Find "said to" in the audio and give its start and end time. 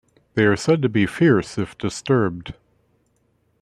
0.55-0.89